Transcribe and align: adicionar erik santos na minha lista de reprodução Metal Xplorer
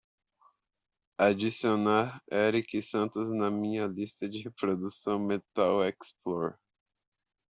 adicionar 1.27 2.19
erik 2.31 2.81
santos 2.81 3.29
na 3.35 3.51
minha 3.51 3.85
lista 3.85 4.27
de 4.27 4.39
reprodução 4.39 5.19
Metal 5.19 5.81
Xplorer 6.03 6.57